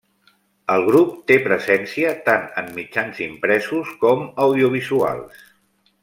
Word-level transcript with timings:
El 0.75 0.85
grup 0.87 1.11
té 1.31 1.35
presència 1.47 2.13
tant 2.29 2.47
en 2.63 2.71
mitjans 2.79 3.21
impresos 3.29 3.91
com 4.05 4.25
audiovisuals. 4.47 5.45